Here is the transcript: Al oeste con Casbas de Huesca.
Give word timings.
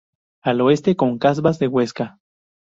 Al 0.41 0.61
oeste 0.61 0.95
con 0.95 1.19
Casbas 1.19 1.59
de 1.59 1.67
Huesca. 1.67 2.17